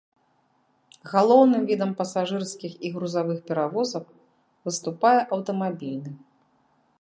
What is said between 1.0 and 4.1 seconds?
Галоўным відам пасажырскіх і грузавых перавозак